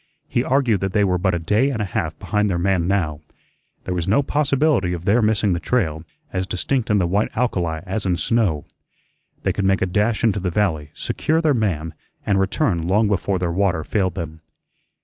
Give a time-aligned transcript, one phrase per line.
[0.27, 3.21] He argued that they were but a day and a half behind their man now.
[3.83, 7.81] There was no possibility of their missing the trail as distinct in the white alkali
[7.85, 8.65] as in snow.
[9.43, 11.93] They could make a dash into the valley, secure their man,
[12.25, 14.41] and return long before their water failed them.